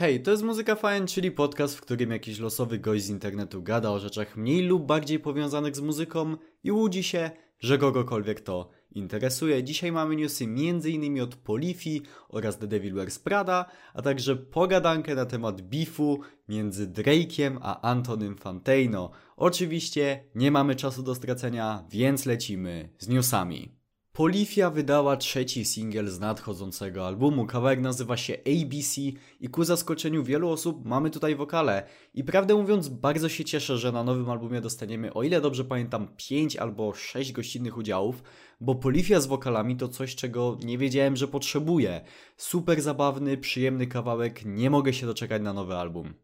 Hej, 0.00 0.22
to 0.22 0.30
jest 0.30 0.42
Muzyka 0.42 0.74
Fajn, 0.74 1.06
czyli 1.06 1.30
podcast, 1.30 1.76
w 1.76 1.80
którym 1.80 2.10
jakiś 2.10 2.38
losowy 2.38 2.78
gość 2.78 3.04
z 3.04 3.08
internetu 3.08 3.62
gada 3.62 3.90
o 3.90 3.98
rzeczach 3.98 4.36
mniej 4.36 4.62
lub 4.62 4.86
bardziej 4.86 5.20
powiązanych 5.20 5.76
z 5.76 5.80
muzyką 5.80 6.36
i 6.64 6.72
łudzi 6.72 7.02
się, 7.02 7.30
że 7.58 7.78
kogokolwiek 7.78 8.40
to 8.40 8.70
interesuje. 8.90 9.64
Dzisiaj 9.64 9.92
mamy 9.92 10.16
newsy 10.16 10.44
m.in. 10.44 11.20
od 11.20 11.34
Polifi 11.34 12.02
oraz 12.28 12.58
The 12.58 12.66
Devil 12.66 12.94
Wears 12.94 13.18
Prada, 13.18 13.64
a 13.94 14.02
także 14.02 14.36
pogadankę 14.36 15.14
na 15.14 15.26
temat 15.26 15.62
beefu 15.62 16.20
między 16.48 16.88
Drake'iem 16.88 17.58
a 17.62 17.90
Antonym 17.90 18.36
Fantano. 18.36 19.10
Oczywiście 19.36 20.24
nie 20.34 20.50
mamy 20.50 20.76
czasu 20.76 21.02
do 21.02 21.14
stracenia, 21.14 21.84
więc 21.90 22.26
lecimy 22.26 22.88
z 22.98 23.08
newsami. 23.08 23.79
Polifia 24.20 24.70
wydała 24.70 25.16
trzeci 25.16 25.64
singiel 25.64 26.08
z 26.08 26.20
nadchodzącego 26.20 27.06
albumu. 27.06 27.46
Kawałek 27.46 27.80
nazywa 27.80 28.16
się 28.16 28.34
ABC 28.34 29.00
i 29.40 29.48
ku 29.48 29.64
zaskoczeniu 29.64 30.24
wielu 30.24 30.50
osób 30.50 30.84
mamy 30.84 31.10
tutaj 31.10 31.36
wokale. 31.36 31.86
I 32.14 32.24
prawdę 32.24 32.54
mówiąc, 32.54 32.88
bardzo 32.88 33.28
się 33.28 33.44
cieszę, 33.44 33.78
że 33.78 33.92
na 33.92 34.04
nowym 34.04 34.30
albumie 34.30 34.60
dostaniemy, 34.60 35.14
o 35.14 35.22
ile 35.22 35.40
dobrze 35.40 35.64
pamiętam, 35.64 36.08
5 36.16 36.56
albo 36.56 36.94
6 36.94 37.32
gościnnych 37.32 37.76
udziałów, 37.76 38.22
bo 38.60 38.74
Polifia 38.74 39.20
z 39.20 39.26
wokalami 39.26 39.76
to 39.76 39.88
coś, 39.88 40.14
czego 40.14 40.58
nie 40.64 40.78
wiedziałem, 40.78 41.16
że 41.16 41.28
potrzebuję. 41.28 42.00
Super 42.36 42.82
zabawny, 42.82 43.36
przyjemny 43.36 43.86
kawałek, 43.86 44.44
nie 44.44 44.70
mogę 44.70 44.92
się 44.92 45.06
doczekać 45.06 45.42
na 45.42 45.52
nowy 45.52 45.74
album. 45.74 46.14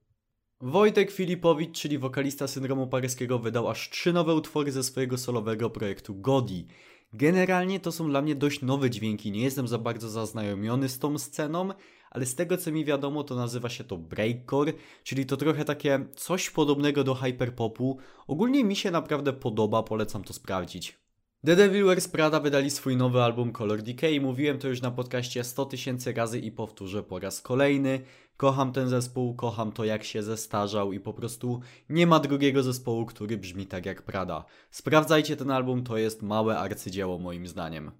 Wojtek 0.60 1.10
Filipowicz, 1.10 1.80
czyli 1.80 1.98
wokalista 1.98 2.48
syndromu 2.48 2.86
paryskiego, 2.86 3.38
wydał 3.38 3.68
aż 3.68 3.90
trzy 3.90 4.12
nowe 4.12 4.34
utwory 4.34 4.72
ze 4.72 4.82
swojego 4.82 5.18
solowego 5.18 5.70
projektu 5.70 6.14
Godi. 6.14 6.66
Generalnie 7.12 7.80
to 7.80 7.92
są 7.92 8.08
dla 8.08 8.22
mnie 8.22 8.34
dość 8.34 8.62
nowe 8.62 8.90
dźwięki, 8.90 9.30
nie 9.32 9.42
jestem 9.42 9.68
za 9.68 9.78
bardzo 9.78 10.08
zaznajomiony 10.08 10.88
z 10.88 10.98
tą 10.98 11.18
sceną, 11.18 11.68
ale 12.10 12.26
z 12.26 12.34
tego 12.34 12.56
co 12.56 12.72
mi 12.72 12.84
wiadomo 12.84 13.24
to 13.24 13.34
nazywa 13.34 13.68
się 13.68 13.84
to 13.84 13.96
breakcore, 13.98 14.72
czyli 15.02 15.26
to 15.26 15.36
trochę 15.36 15.64
takie 15.64 16.06
coś 16.16 16.50
podobnego 16.50 17.04
do 17.04 17.14
hyperpopu. 17.14 17.98
Ogólnie 18.26 18.64
mi 18.64 18.76
się 18.76 18.90
naprawdę 18.90 19.32
podoba, 19.32 19.82
polecam 19.82 20.24
to 20.24 20.32
sprawdzić. 20.32 21.05
The 21.44 21.56
Devil 21.56 21.84
Wears 21.84 22.08
Prada 22.08 22.40
wydali 22.40 22.70
swój 22.70 22.96
nowy 22.96 23.22
album 23.22 23.52
Color 23.52 23.82
Decay. 23.82 24.20
Mówiłem 24.20 24.58
to 24.58 24.68
już 24.68 24.82
na 24.82 24.90
podcaście 24.90 25.44
100 25.44 25.66
tysięcy 25.66 26.12
razy 26.12 26.38
i 26.38 26.52
powtórzę 26.52 27.02
po 27.02 27.18
raz 27.18 27.40
kolejny. 27.40 28.00
Kocham 28.36 28.72
ten 28.72 28.88
zespół, 28.88 29.34
kocham 29.34 29.72
to 29.72 29.84
jak 29.84 30.04
się 30.04 30.22
zestarzał 30.22 30.92
i 30.92 31.00
po 31.00 31.12
prostu 31.12 31.60
nie 31.88 32.06
ma 32.06 32.20
drugiego 32.20 32.62
zespołu, 32.62 33.06
który 33.06 33.38
brzmi 33.38 33.66
tak 33.66 33.86
jak 33.86 34.02
Prada. 34.02 34.44
Sprawdzajcie 34.70 35.36
ten 35.36 35.50
album, 35.50 35.84
to 35.84 35.96
jest 35.96 36.22
małe 36.22 36.58
arcydzieło 36.58 37.18
moim 37.18 37.46
zdaniem. 37.46 37.90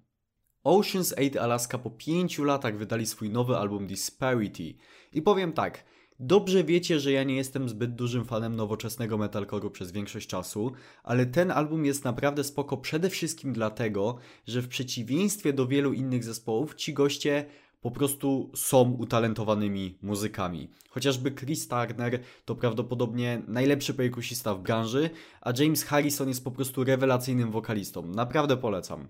Ocean's 0.63 1.13
8 1.17 1.43
Alaska 1.43 1.77
po 1.77 1.89
5 1.89 2.39
latach 2.39 2.77
wydali 2.77 3.05
swój 3.05 3.29
nowy 3.29 3.57
album 3.57 3.87
Disparity. 3.87 4.73
I 5.13 5.21
powiem 5.21 5.53
tak, 5.53 5.83
Dobrze 6.19 6.63
wiecie, 6.63 6.99
że 6.99 7.11
ja 7.11 7.23
nie 7.23 7.35
jestem 7.35 7.69
zbyt 7.69 7.95
dużym 7.95 8.25
fanem 8.25 8.55
nowoczesnego 8.55 9.17
metalcore'u 9.17 9.71
przez 9.71 9.91
większość 9.91 10.27
czasu, 10.27 10.71
ale 11.03 11.25
ten 11.25 11.51
album 11.51 11.85
jest 11.85 12.03
naprawdę 12.03 12.43
spoko 12.43 12.77
przede 12.77 13.09
wszystkim 13.09 13.53
dlatego, 13.53 14.17
że 14.47 14.61
w 14.61 14.67
przeciwieństwie 14.67 15.53
do 15.53 15.67
wielu 15.67 15.93
innych 15.93 16.23
zespołów 16.23 16.75
ci 16.75 16.93
goście 16.93 17.45
po 17.81 17.91
prostu 17.91 18.51
są 18.55 18.91
utalentowanymi 18.91 19.97
muzykami. 20.01 20.69
Chociażby 20.89 21.31
Chris 21.31 21.67
Turner 21.67 22.19
to 22.45 22.55
prawdopodobnie 22.55 23.41
najlepszy 23.47 23.93
perkusista 23.93 24.55
w 24.55 24.61
branży, 24.61 25.09
a 25.41 25.51
James 25.59 25.83
Harrison 25.83 26.27
jest 26.27 26.43
po 26.43 26.51
prostu 26.51 26.83
rewelacyjnym 26.83 27.51
wokalistą. 27.51 28.07
Naprawdę 28.07 28.57
polecam. 28.57 29.07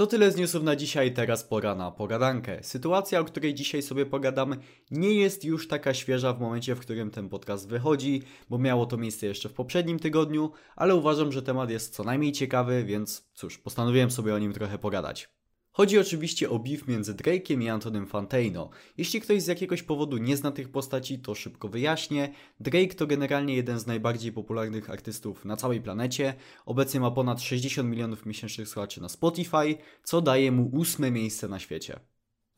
To 0.00 0.06
tyle 0.06 0.32
z 0.32 0.36
newsów 0.36 0.62
na 0.62 0.76
dzisiaj, 0.76 1.14
teraz 1.14 1.44
pora 1.44 1.74
na 1.74 1.90
pogadankę. 1.90 2.58
Sytuacja, 2.62 3.20
o 3.20 3.24
której 3.24 3.54
dzisiaj 3.54 3.82
sobie 3.82 4.06
pogadam, 4.06 4.56
nie 4.90 5.14
jest 5.14 5.44
już 5.44 5.68
taka 5.68 5.94
świeża 5.94 6.32
w 6.32 6.40
momencie, 6.40 6.74
w 6.74 6.80
którym 6.80 7.10
ten 7.10 7.28
podcast 7.28 7.68
wychodzi, 7.68 8.22
bo 8.50 8.58
miało 8.58 8.86
to 8.86 8.96
miejsce 8.96 9.26
jeszcze 9.26 9.48
w 9.48 9.52
poprzednim 9.52 9.98
tygodniu, 9.98 10.52
ale 10.76 10.94
uważam, 10.94 11.32
że 11.32 11.42
temat 11.42 11.70
jest 11.70 11.94
co 11.94 12.04
najmniej 12.04 12.32
ciekawy, 12.32 12.84
więc 12.84 13.30
cóż, 13.34 13.58
postanowiłem 13.58 14.10
sobie 14.10 14.34
o 14.34 14.38
nim 14.38 14.52
trochę 14.52 14.78
pogadać. 14.78 15.39
Chodzi 15.72 15.98
oczywiście 15.98 16.50
o 16.50 16.58
beef 16.58 16.88
między 16.88 17.14
Drake'iem 17.14 17.62
i 17.62 17.68
Antonym 17.68 18.06
Fantano. 18.06 18.70
Jeśli 18.96 19.20
ktoś 19.20 19.42
z 19.42 19.46
jakiegoś 19.46 19.82
powodu 19.82 20.16
nie 20.16 20.36
zna 20.36 20.50
tych 20.50 20.68
postaci, 20.68 21.18
to 21.18 21.34
szybko 21.34 21.68
wyjaśnię. 21.68 22.32
Drake 22.60 22.94
to 22.94 23.06
generalnie 23.06 23.54
jeden 23.56 23.78
z 23.78 23.86
najbardziej 23.86 24.32
popularnych 24.32 24.90
artystów 24.90 25.44
na 25.44 25.56
całej 25.56 25.80
planecie. 25.80 26.34
Obecnie 26.66 27.00
ma 27.00 27.10
ponad 27.10 27.40
60 27.40 27.90
milionów 27.90 28.26
miesięcznych 28.26 28.68
słuchaczy 28.68 29.00
na 29.00 29.08
Spotify, 29.08 29.78
co 30.04 30.20
daje 30.20 30.52
mu 30.52 30.70
ósme 30.72 31.10
miejsce 31.10 31.48
na 31.48 31.58
świecie. 31.58 32.00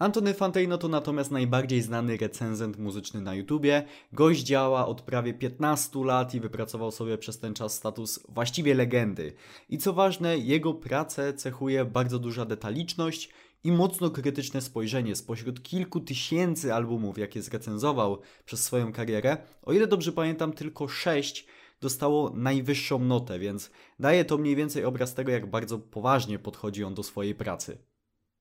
Antony 0.02 0.34
Fantano 0.34 0.78
to 0.78 0.88
natomiast 0.88 1.30
najbardziej 1.30 1.82
znany 1.82 2.16
recenzent 2.16 2.78
muzyczny 2.78 3.20
na 3.20 3.34
YouTubie. 3.34 3.84
Gość 4.12 4.42
działa 4.42 4.86
od 4.86 5.02
prawie 5.02 5.34
15 5.34 6.04
lat 6.04 6.34
i 6.34 6.40
wypracował 6.40 6.90
sobie 6.90 7.18
przez 7.18 7.38
ten 7.38 7.54
czas 7.54 7.74
status 7.74 8.26
właściwie 8.28 8.74
legendy. 8.74 9.32
I 9.68 9.78
co 9.78 9.92
ważne, 9.92 10.38
jego 10.38 10.74
pracę 10.74 11.34
cechuje 11.34 11.84
bardzo 11.84 12.18
duża 12.18 12.44
detaliczność 12.44 13.30
i 13.64 13.72
mocno 13.72 14.10
krytyczne 14.10 14.60
spojrzenie. 14.60 15.16
Spośród 15.16 15.62
kilku 15.62 16.00
tysięcy 16.00 16.74
albumów, 16.74 17.18
jakie 17.18 17.42
zrecenzował 17.42 18.18
przez 18.44 18.62
swoją 18.62 18.92
karierę, 18.92 19.36
o 19.62 19.72
ile 19.72 19.86
dobrze 19.86 20.12
pamiętam, 20.12 20.52
tylko 20.52 20.88
6 20.88 21.46
dostało 21.80 22.30
najwyższą 22.30 22.98
notę, 22.98 23.38
więc 23.38 23.70
daje 24.00 24.24
to 24.24 24.38
mniej 24.38 24.56
więcej 24.56 24.84
obraz 24.84 25.14
tego, 25.14 25.32
jak 25.32 25.50
bardzo 25.50 25.78
poważnie 25.78 26.38
podchodzi 26.38 26.84
on 26.84 26.94
do 26.94 27.02
swojej 27.02 27.34
pracy. 27.34 27.91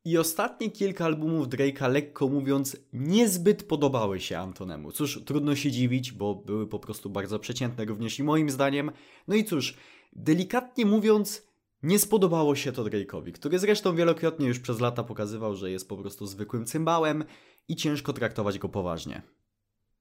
I 0.05 0.17
ostatnie 0.17 0.71
kilka 0.71 1.05
albumów 1.05 1.47
Drake'a, 1.47 1.91
lekko 1.91 2.27
mówiąc, 2.27 2.77
niezbyt 2.93 3.63
podobały 3.63 4.19
się 4.19 4.37
Antonemu. 4.37 4.91
Cóż, 4.91 5.21
trudno 5.25 5.55
się 5.55 5.71
dziwić, 5.71 6.11
bo 6.11 6.35
były 6.35 6.67
po 6.67 6.79
prostu 6.79 7.09
bardzo 7.09 7.39
przeciętne 7.39 7.85
również 7.85 8.19
i 8.19 8.23
moim 8.23 8.49
zdaniem. 8.49 8.91
No 9.27 9.35
i 9.35 9.43
cóż, 9.43 9.77
delikatnie 10.13 10.85
mówiąc, 10.85 11.47
nie 11.83 11.99
spodobało 11.99 12.55
się 12.55 12.71
to 12.71 12.83
Drake'owi, 12.83 13.31
który 13.31 13.59
zresztą 13.59 13.95
wielokrotnie 13.95 14.47
już 14.47 14.59
przez 14.59 14.79
lata 14.79 15.03
pokazywał, 15.03 15.55
że 15.55 15.71
jest 15.71 15.89
po 15.89 15.97
prostu 15.97 16.25
zwykłym 16.25 16.65
cymbałem 16.65 17.23
i 17.67 17.75
ciężko 17.75 18.13
traktować 18.13 18.59
go 18.59 18.69
poważnie. 18.69 19.21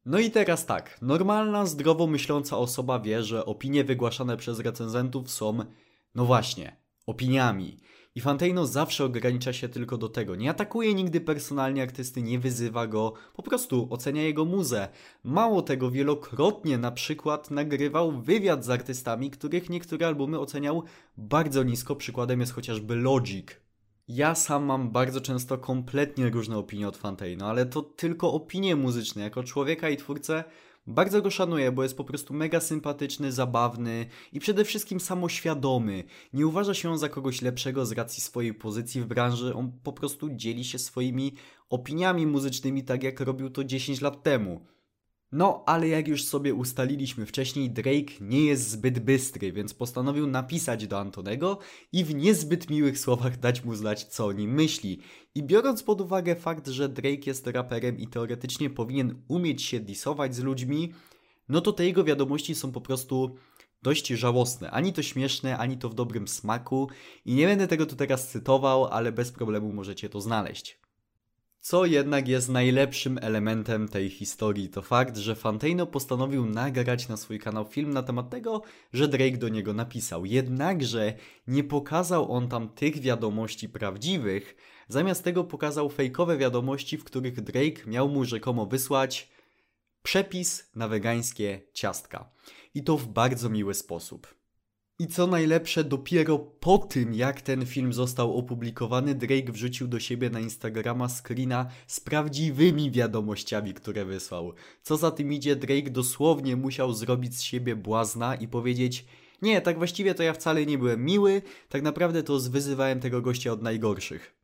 No 0.05 0.19
i 0.19 0.31
teraz 0.31 0.67
tak, 0.67 1.03
normalna, 1.03 1.67
zdrowo 1.67 2.07
myśląca 2.07 2.59
osoba 2.59 3.01
wie, 3.01 3.23
że 3.23 3.47
opinie 3.47 3.85
wygłaszane 3.85 4.37
przez 4.37 4.59
recenzentów 4.61 5.31
są, 5.31 5.59
no 6.15 6.25
właśnie, 6.25 6.77
opiniami. 7.07 7.81
I 8.15 8.21
Fantano 8.21 8.67
zawsze 8.67 9.05
ogranicza 9.05 9.53
się 9.53 9.69
tylko 9.69 9.99
do 9.99 10.09
tego. 10.09 10.37
Nie 10.37 10.51
atakuje 10.51 10.95
nigdy 10.95 11.21
personalnie 11.21 11.83
artysty, 11.83 12.23
nie 12.23 12.39
wyzywa 12.39 12.87
go, 12.87 13.13
po 13.35 13.43
prostu 13.43 13.87
ocenia 13.91 14.23
jego 14.23 14.45
muzę. 14.45 14.89
Mało 15.25 15.63
tego, 15.63 15.91
wielokrotnie 15.91 16.79
na 16.79 16.91
przykład 16.91 17.51
nagrywał 17.51 18.13
wywiad 18.13 18.65
z 18.65 18.71
artystami, 18.71 19.31
których 19.31 19.71
niektóre 19.71 20.07
albumy 20.07 20.39
oceniał 20.39 20.83
bardzo 21.17 21.63
nisko. 21.63 21.97
Przykładem 21.97 22.41
jest 22.41 22.53
chociażby 22.53 22.97
Logic. 22.97 23.47
Ja 24.09 24.35
sam 24.35 24.65
mam 24.65 24.91
bardzo 24.91 25.21
często 25.21 25.59
kompletnie 25.59 26.31
różne 26.31 26.59
opinie 26.59 26.89
od 26.89 26.97
Fantano, 26.97 27.47
ale 27.47 27.67
to 27.67 27.83
tylko 27.83 28.33
opinie 28.33 28.77
muzyczne. 28.77 29.23
Jako 29.23 29.43
człowieka 29.43 29.91
i 29.91 29.97
twórcę 29.97 30.45
bardzo 30.91 31.23
go 31.23 31.31
szanuję, 31.31 31.73
bo 31.73 31.83
jest 31.83 31.97
po 31.97 32.05
prostu 32.05 32.35
mega 32.35 32.61
sympatyczny, 32.61 33.33
zabawny 33.33 34.07
i 34.33 34.41
przede 34.41 34.65
wszystkim 34.65 35.01
samoświadomy. 35.01 36.05
Nie 36.33 36.47
uważa 36.47 36.75
się 36.75 36.91
on 36.91 36.99
za 36.99 37.09
kogoś 37.09 37.43
lepszego 37.43 37.87
z 37.87 37.93
racji 37.93 38.23
swojej 38.23 38.55
pozycji 38.55 39.01
w 39.01 39.07
branży, 39.07 39.55
on 39.55 39.73
po 39.83 39.93
prostu 39.93 40.29
dzieli 40.31 40.65
się 40.65 40.79
swoimi 40.79 41.35
opiniami 41.71 42.27
muzycznymi 42.27 42.85
tak 42.85 43.03
jak 43.03 43.21
robił 43.21 43.51
to 43.51 43.65
10 43.65 44.01
lat 44.01 44.23
temu. 44.23 44.67
No, 45.33 45.63
ale 45.67 45.89
jak 45.89 46.09
już 46.09 46.25
sobie 46.25 46.55
ustaliliśmy 46.55 47.27
wcześniej, 47.27 47.71
Drake 47.71 48.13
nie 48.21 48.45
jest 48.45 48.71
zbyt 48.71 48.99
bystry, 48.99 49.53
więc 49.53 49.75
postanowił 49.75 50.27
napisać 50.27 50.87
do 50.87 51.01
Antonego 51.01 51.59
i 51.93 52.05
w 52.05 52.15
niezbyt 52.15 52.71
miłych 52.71 52.99
słowach 52.99 53.39
dać 53.39 53.65
mu 53.65 53.75
znać, 53.75 54.05
co 54.05 54.27
o 54.27 54.33
nim 54.33 54.55
myśli. 54.55 55.01
I 55.35 55.43
biorąc 55.43 55.83
pod 55.83 56.01
uwagę 56.01 56.37
fakt, 56.37 56.69
że 56.69 56.89
Drake 56.89 57.27
jest 57.27 57.47
raperem 57.47 57.99
i 57.99 58.07
teoretycznie 58.07 58.71
powinien 58.71 59.23
umieć 59.29 59.63
się 59.63 59.81
disować 59.81 60.35
z 60.35 60.41
ludźmi, 60.41 60.93
no 61.49 61.61
to 61.61 61.73
te 61.73 61.87
jego 61.87 62.05
wiadomości 62.05 62.55
są 62.55 62.73
po 62.73 62.81
prostu 62.81 63.37
dość 63.83 64.07
żałosne. 64.07 64.71
Ani 64.71 64.93
to 64.93 65.03
śmieszne, 65.03 65.59
ani 65.59 65.79
to 65.79 65.89
w 65.89 65.95
dobrym 65.95 66.29
smaku. 66.29 66.89
I 67.25 67.35
nie 67.35 67.47
będę 67.47 67.69
tego 67.69 67.87
tu 67.87 67.97
teraz 67.97 68.29
cytował, 68.29 68.85
ale 68.85 69.13
bez 69.13 69.33
problemu 69.33 69.73
możecie 69.73 70.09
to 70.09 70.21
znaleźć. 70.21 70.81
Co 71.61 71.87
jednak 71.87 72.29
jest 72.29 72.49
najlepszym 72.49 73.19
elementem 73.23 73.89
tej 73.89 74.11
historii, 74.11 74.69
to 74.69 74.83
fakt, 74.83 75.17
że 75.17 75.35
Fantano 75.35 75.87
postanowił 75.87 76.47
nagrać 76.47 77.09
na 77.09 77.17
swój 77.17 77.39
kanał 77.39 77.65
film 77.65 77.91
na 77.91 78.03
temat 78.03 78.31
tego, 78.31 78.63
że 78.93 79.09
Drake 79.09 79.37
do 79.37 79.49
niego 79.49 79.73
napisał. 79.73 80.25
Jednakże 80.25 81.15
nie 81.47 81.65
pokazał 81.65 82.33
on 82.33 82.49
tam 82.49 82.69
tych 82.69 83.01
wiadomości 83.01 83.69
prawdziwych, 83.69 84.57
zamiast 84.89 85.25
tego 85.25 85.45
pokazał 85.45 85.91
fejkowe 85.91 86.37
wiadomości, 86.37 86.99
w 86.99 87.05
których 87.05 87.41
Drake 87.41 87.87
miał 87.87 88.09
mu 88.09 88.25
rzekomo 88.25 88.67
wysłać 88.67 89.29
przepis 90.03 90.71
na 90.75 90.89
wegańskie 90.89 91.61
ciastka. 91.73 92.31
I 92.75 92.85
to 92.85 92.97
w 92.97 93.07
bardzo 93.07 93.51
miły 93.51 93.75
sposób. 93.75 94.40
I 95.01 95.07
co 95.07 95.27
najlepsze, 95.27 95.85
dopiero 95.85 96.39
po 96.39 96.79
tym, 96.79 97.15
jak 97.15 97.41
ten 97.41 97.67
film 97.67 97.93
został 97.93 98.37
opublikowany, 98.37 99.15
Drake 99.15 99.53
wrzucił 99.53 99.89
do 99.89 100.01
siebie 100.01 100.31
na 100.31 100.41
Instagrama 100.41 101.09
screena 101.09 101.67
z 101.87 102.01
prawdziwymi 102.01 102.91
wiadomościami, 102.91 103.75
które 103.75 104.05
wysłał. 104.05 104.53
Co 104.83 104.97
za 104.97 105.11
tym 105.11 105.33
idzie, 105.33 105.57
Drake 105.57 105.91
dosłownie 105.91 106.57
musiał 106.57 106.93
zrobić 106.93 107.37
z 107.37 107.43
siebie 107.43 107.77
błazna 107.77 108.35
i 108.35 108.49
powiedzieć: 108.49 109.05
Nie, 109.43 109.61
tak 109.61 109.79
właściwie 109.79 110.15
to 110.15 110.23
ja 110.23 110.33
wcale 110.33 110.67
nie 110.67 110.79
byłem 110.79 111.05
miły, 111.05 111.43
tak 111.69 111.83
naprawdę 111.83 112.23
to 112.23 112.41
zwyzywałem 112.41 113.01
tego 113.01 113.21
gościa 113.21 113.53
od 113.53 113.63
najgorszych. 113.63 114.35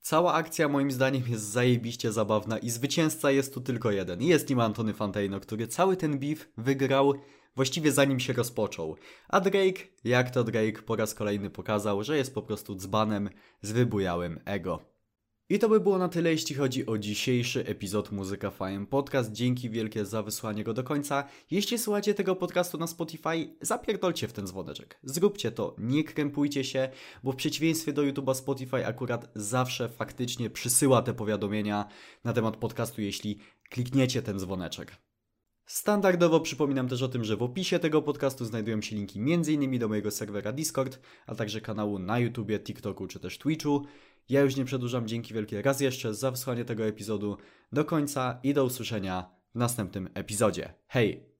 Cała 0.00 0.32
akcja 0.34 0.68
moim 0.68 0.90
zdaniem 0.90 1.22
jest 1.28 1.44
zajebiście 1.44 2.12
zabawna 2.12 2.58
i 2.58 2.70
zwycięzca 2.70 3.30
jest 3.30 3.54
tu 3.54 3.60
tylko 3.60 3.90
jeden. 3.90 4.22
Jest 4.22 4.50
nim 4.50 4.60
Antony 4.60 4.94
Fantano, 4.94 5.40
który 5.40 5.66
cały 5.66 5.96
ten 5.96 6.18
beef 6.18 6.48
wygrał 6.56 7.14
właściwie 7.56 7.92
zanim 7.92 8.20
się 8.20 8.32
rozpoczął. 8.32 8.96
A 9.28 9.40
Drake, 9.40 9.82
jak 10.04 10.30
to 10.30 10.44
Drake, 10.44 10.82
po 10.82 10.96
raz 10.96 11.14
kolejny 11.14 11.50
pokazał, 11.50 12.02
że 12.02 12.16
jest 12.16 12.34
po 12.34 12.42
prostu 12.42 12.74
dzbanem 12.74 13.30
z 13.62 13.72
wybujałym 13.72 14.40
ego. 14.44 14.92
I 15.52 15.58
to 15.58 15.68
by 15.68 15.80
było 15.80 15.98
na 15.98 16.08
tyle, 16.08 16.30
jeśli 16.30 16.54
chodzi 16.54 16.86
o 16.86 16.98
dzisiejszy 16.98 17.66
epizod 17.66 18.12
Muzyka 18.12 18.50
Fame 18.50 18.86
Podcast. 18.86 19.32
Dzięki 19.32 19.70
wielkie 19.70 20.04
za 20.04 20.22
wysłanie 20.22 20.64
go 20.64 20.74
do 20.74 20.84
końca. 20.84 21.24
Jeśli 21.50 21.78
słuchacie 21.78 22.14
tego 22.14 22.36
podcastu 22.36 22.78
na 22.78 22.86
Spotify, 22.86 23.56
zapierdolcie 23.60 24.28
w 24.28 24.32
ten 24.32 24.46
dzwoneczek. 24.46 24.98
Zróbcie 25.02 25.50
to, 25.50 25.76
nie 25.78 26.04
krępujcie 26.04 26.64
się, 26.64 26.88
bo 27.22 27.32
w 27.32 27.36
przeciwieństwie 27.36 27.92
do 27.92 28.02
YouTube'a 28.02 28.34
Spotify 28.34 28.86
akurat 28.86 29.30
zawsze 29.34 29.88
faktycznie 29.88 30.50
przysyła 30.50 31.02
te 31.02 31.14
powiadomienia 31.14 31.88
na 32.24 32.32
temat 32.32 32.56
podcastu, 32.56 33.02
jeśli 33.02 33.38
klikniecie 33.70 34.22
ten 34.22 34.38
dzwoneczek. 34.38 35.11
Standardowo 35.66 36.40
przypominam 36.40 36.88
też 36.88 37.02
o 37.02 37.08
tym, 37.08 37.24
że 37.24 37.36
w 37.36 37.42
opisie 37.42 37.78
tego 37.78 38.02
podcastu 38.02 38.44
znajdują 38.44 38.82
się 38.82 38.96
linki 38.96 39.20
m.in. 39.20 39.78
do 39.78 39.88
mojego 39.88 40.10
serwera 40.10 40.52
Discord, 40.52 41.00
a 41.26 41.34
także 41.34 41.60
kanału 41.60 41.98
na 41.98 42.18
YouTubie, 42.18 42.60
TikToku 42.60 43.06
czy 43.06 43.20
też 43.20 43.38
Twitchu. 43.38 43.86
Ja 44.28 44.40
już 44.40 44.56
nie 44.56 44.64
przedłużam, 44.64 45.08
dzięki 45.08 45.34
wielkie 45.34 45.62
raz 45.62 45.80
jeszcze 45.80 46.14
za 46.14 46.30
wysłanie 46.30 46.64
tego 46.64 46.86
epizodu 46.86 47.36
do 47.72 47.84
końca 47.84 48.40
i 48.42 48.54
do 48.54 48.64
usłyszenia 48.64 49.30
w 49.54 49.58
następnym 49.58 50.08
epizodzie. 50.14 50.74
Hej! 50.88 51.31